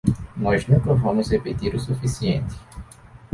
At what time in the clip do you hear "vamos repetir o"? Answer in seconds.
0.95-1.79